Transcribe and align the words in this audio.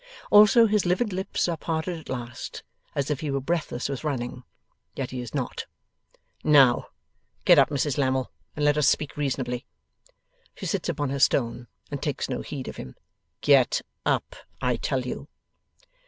Also 0.31 0.65
his 0.65 0.83
livid 0.83 1.13
lips 1.13 1.47
are 1.47 1.55
parted 1.57 1.95
at 1.99 2.09
last, 2.09 2.63
as 2.95 3.11
if 3.11 3.19
he 3.19 3.29
were 3.29 3.39
breathless 3.39 3.87
with 3.87 4.03
running. 4.03 4.41
Yet 4.95 5.11
he 5.11 5.21
is 5.21 5.35
not. 5.35 5.67
'Now, 6.43 6.87
get 7.45 7.59
up, 7.59 7.69
Mrs 7.69 7.99
Lammle, 7.99 8.31
and 8.55 8.65
let 8.65 8.79
us 8.79 8.87
speak 8.87 9.15
reasonably.' 9.15 9.67
She 10.55 10.65
sits 10.65 10.89
upon 10.89 11.11
her 11.11 11.19
stone, 11.19 11.67
and 11.91 12.01
takes 12.01 12.29
no 12.29 12.41
heed 12.41 12.67
of 12.67 12.77
him. 12.77 12.95
'Get 13.41 13.83
up, 14.03 14.35
I 14.59 14.75
tell 14.77 15.01
you. 15.01 15.27